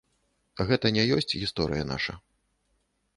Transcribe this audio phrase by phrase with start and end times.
[0.69, 2.13] Гэта не ёсць гісторыя наша.